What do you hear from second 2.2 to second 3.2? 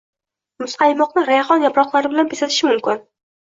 bezatish mumkin